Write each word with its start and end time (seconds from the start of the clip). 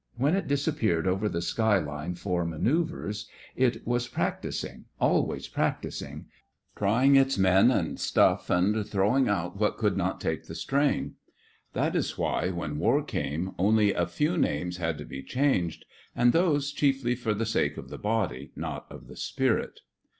When 0.17 0.35
it 0.35 0.47
disappeared 0.47 1.05
over 1.05 1.29
the 1.29 1.43
sky 1.43 1.77
line 1.77 2.15
for 2.15 2.43
manoeuvres 2.43 3.27
it 3.55 3.85
was 3.85 4.07
practising— 4.07 4.85
always 4.99 5.47
practising; 5.47 6.25
trying 6.75 7.15
its 7.15 7.37
men 7.37 7.69
and 7.69 7.99
stuff 7.99 8.49
and 8.49 8.83
throwing 8.83 9.29
out 9.29 9.59
what 9.59 9.77
could 9.77 9.95
not 9.95 10.19
take 10.19 10.45
the 10.47 10.55
strain. 10.55 11.17
That 11.73 11.95
is 11.95 12.17
why, 12.17 12.49
when 12.49 12.79
war 12.79 13.03
came, 13.03 13.53
only 13.59 13.93
a 13.93 14.07
few 14.07 14.37
names 14.39 14.77
had 14.77 14.97
to 14.97 15.05
be 15.05 15.21
changed, 15.21 15.85
and 16.15 16.33
those 16.33 16.71
chiefly 16.71 17.13
for 17.13 17.35
the 17.35 17.45
sake 17.45 17.77
of 17.77 17.89
the 17.89 17.99
body, 17.99 18.51
not 18.55 18.87
of 18.91 19.05
the 19.05 19.15
spirit. 19.15 19.81